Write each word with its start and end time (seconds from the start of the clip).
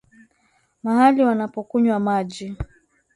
mahali 0.83 1.23
wanapokunywa 1.23 1.99
maji 1.99 2.55